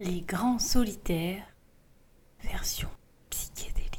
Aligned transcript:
Les 0.00 0.20
grands 0.20 0.60
solitaires, 0.60 1.44
version 2.40 2.88
psychédélique. 3.30 3.98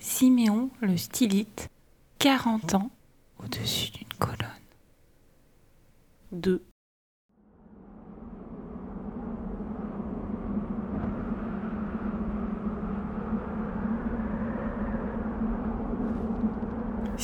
Siméon 0.00 0.70
le 0.80 0.96
stylite, 0.96 1.68
40 2.18 2.74
ans, 2.74 2.90
au-dessus 3.38 3.92
d'une 3.92 4.12
colonne. 4.18 4.48
2. 6.32 6.64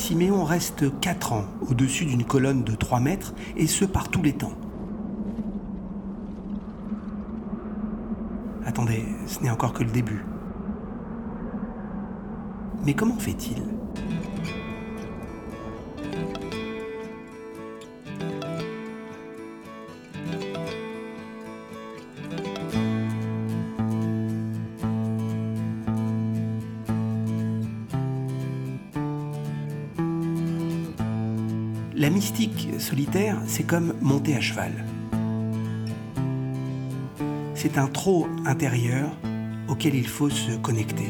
Siméon 0.08 0.42
reste 0.42 0.98
4 1.00 1.34
ans 1.34 1.44
au-dessus 1.68 2.06
d'une 2.06 2.24
colonne 2.24 2.64
de 2.64 2.74
3 2.74 2.98
mètres, 2.98 3.34
et 3.58 3.66
ce 3.66 3.84
par 3.84 4.08
tous 4.08 4.22
les 4.22 4.32
temps. 4.32 4.54
Attendez, 8.64 9.04
ce 9.26 9.42
n'est 9.42 9.50
encore 9.50 9.74
que 9.74 9.84
le 9.84 9.90
début. 9.90 10.24
Mais 12.86 12.94
comment 12.94 13.18
fait-il? 13.18 13.62
La 31.98 32.10
mystique 32.10 32.68
solitaire, 32.78 33.42
c'est 33.48 33.64
comme 33.64 33.92
monter 34.00 34.36
à 34.36 34.40
cheval. 34.40 34.70
C'est 37.56 37.76
un 37.76 37.88
trot 37.88 38.28
intérieur 38.46 39.10
auquel 39.66 39.96
il 39.96 40.06
faut 40.06 40.30
se 40.30 40.52
connecter. 40.58 41.08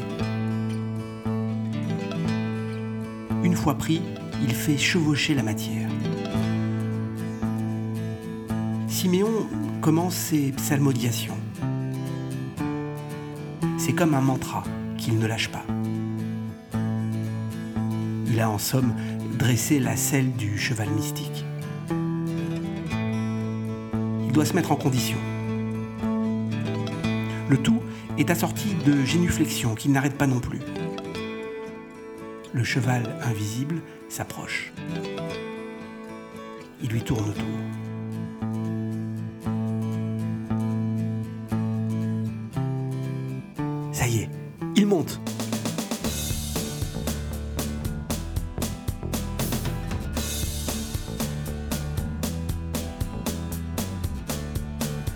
Une 3.43 3.55
fois 3.55 3.75
pris, 3.75 4.01
il 4.41 4.51
fait 4.55 4.79
chevaucher 4.79 5.35
la 5.35 5.43
matière. 5.43 5.91
Siméon 8.87 9.47
commence 9.81 10.15
ses 10.15 10.51
psalmodiations. 10.53 11.37
C'est 13.77 13.93
comme 13.93 14.15
un 14.15 14.21
mantra 14.21 14.63
qu'il 14.97 15.19
ne 15.19 15.27
lâche 15.27 15.51
pas. 15.51 15.65
Il 18.25 18.39
a 18.39 18.49
en 18.49 18.57
somme 18.57 18.95
dressé 19.39 19.79
la 19.79 19.95
selle 19.95 20.33
du 20.33 20.57
cheval 20.57 20.89
mystique. 20.89 21.45
Il 24.25 24.31
doit 24.33 24.43
se 24.45 24.53
mettre 24.53 24.73
en 24.73 24.75
condition. 24.75 25.17
Le 27.47 27.57
tout 27.57 27.81
est 28.17 28.29
assorti 28.29 28.75
de 28.85 29.05
génuflexions 29.05 29.75
qui 29.75 29.87
n'arrêtent 29.87 30.17
pas 30.17 30.27
non 30.27 30.41
plus. 30.41 30.59
Le 32.51 32.63
cheval 32.65 33.15
invisible 33.23 33.81
s'approche. 34.09 34.73
Il 36.83 36.89
lui 36.89 37.01
tourne 37.01 37.29
autour. 37.29 37.45
Ça 43.93 44.05
y 44.05 44.17
est, 44.17 44.29
il 44.75 44.85
monte. 44.85 45.21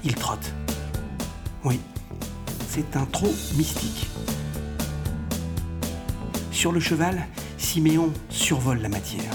Il 0.06 0.16
trotte. 0.16 0.52
Oui, 1.64 1.80
c'est 2.68 2.98
un 2.98 3.06
trot 3.06 3.34
mystique. 3.56 4.08
Sur 6.52 6.74
le 6.74 6.82
cheval, 6.82 7.26
Siméon 7.58 8.12
survole 8.30 8.80
la 8.80 8.90
matière. 8.90 9.32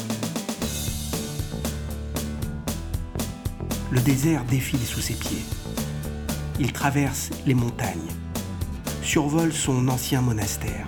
Le 3.91 4.01
désert 4.01 4.45
défile 4.45 4.85
sous 4.85 5.01
ses 5.01 5.15
pieds. 5.15 5.43
Il 6.61 6.73
traverse 6.73 7.31
les 7.47 7.55
montagnes, 7.55 8.11
survole 9.03 9.53
son 9.55 9.89
ancien 9.89 10.21
monastère. 10.21 10.87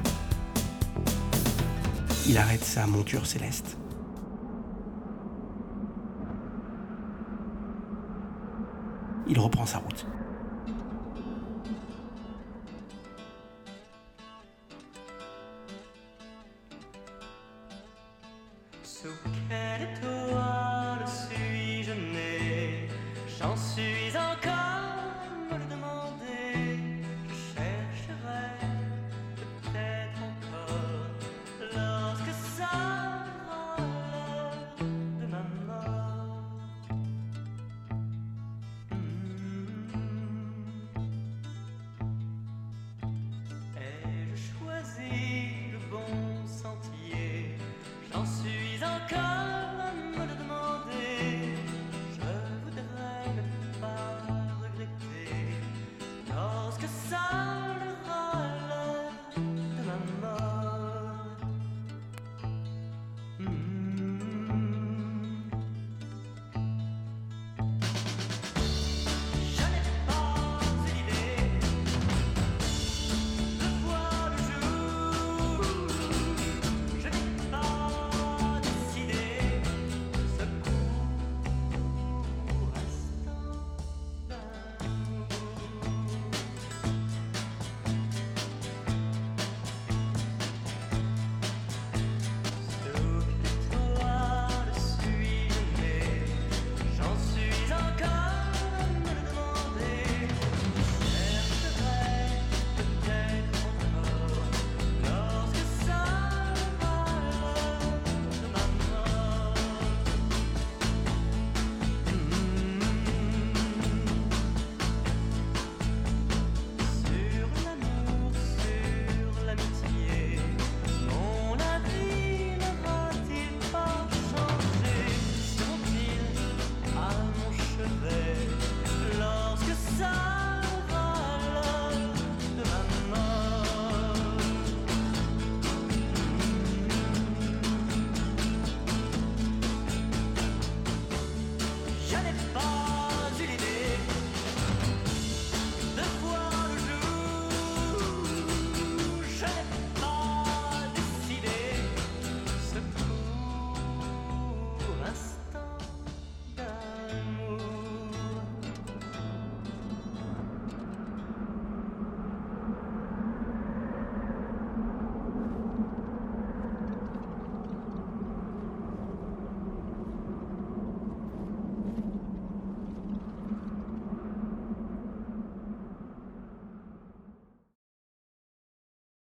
Il 2.28 2.36
arrête 2.36 2.64
sa 2.64 2.86
monture 2.86 3.26
céleste. 3.26 3.79
Il 9.30 9.38
reprend 9.38 9.64
sa 9.64 9.78
route. 9.78 10.04
Sous 18.82 19.06
quelle 19.48 19.82
étoile 19.82 21.06
suis-je 21.06 21.92
né? 21.92 22.88
J'en 23.38 23.56
suis 23.56 23.99
Welcome. 48.90 49.29